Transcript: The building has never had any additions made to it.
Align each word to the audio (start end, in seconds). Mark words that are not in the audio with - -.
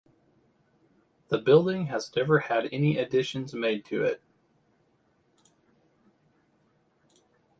The 1.27 1.37
building 1.37 1.85
has 1.85 2.09
never 2.15 2.39
had 2.39 2.67
any 2.71 2.97
additions 2.97 3.53
made 3.53 3.85
to 3.85 4.03
it. 4.03 4.19